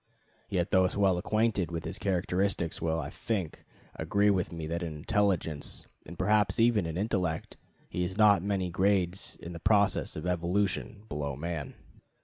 Yet 0.49 0.71
those 0.71 0.97
well 0.97 1.19
acquainted 1.19 1.69
with 1.69 1.85
his 1.85 1.99
characteristics 1.99 2.81
will, 2.81 2.99
I 2.99 3.11
think, 3.11 3.63
agree 3.95 4.31
with 4.31 4.51
me 4.51 4.65
that 4.65 4.81
in 4.81 4.95
intelligence 4.95 5.85
and 6.07 6.17
perhaps 6.17 6.59
even 6.59 6.87
in 6.87 6.97
intellect 6.97 7.55
he 7.87 8.03
is 8.03 8.17
not 8.17 8.41
many 8.41 8.71
grades 8.71 9.37
in 9.39 9.53
the 9.53 9.59
process 9.59 10.15
of 10.15 10.25
evolution 10.25 11.03
below 11.07 11.35
man. 11.35 11.75